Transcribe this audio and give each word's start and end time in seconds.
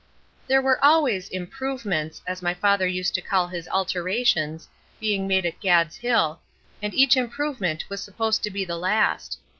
There 0.47 0.63
were 0.63 0.83
always 0.83 1.29
"improvements"—as 1.29 2.41
my 2.41 2.55
father 2.55 2.87
used 2.87 3.13
to 3.13 3.21
call 3.21 3.45
his 3.49 3.67
alterations—being 3.67 5.27
made 5.27 5.45
at 5.45 5.59
"Gad's 5.59 5.97
Hill," 5.97 6.39
and 6.81 6.91
each 6.95 7.15
improvement 7.15 7.87
was 7.87 8.01
supposed 8.01 8.41
to 8.41 8.49
be 8.49 8.65
the 8.65 8.77
last. 8.79 9.37